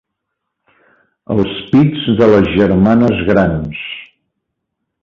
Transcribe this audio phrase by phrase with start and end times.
[1.35, 3.87] Els pits de les germanes grans.